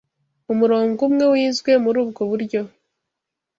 [0.53, 2.61] Umurongo umwe wizwe muri ubwo buryo